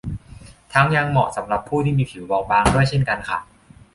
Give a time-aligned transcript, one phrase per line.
[0.73, 3.39] ทั้งยังเหมาะสำหรับผู้ที่มีผิวบอบบางด้วยเช่นกันค่ะ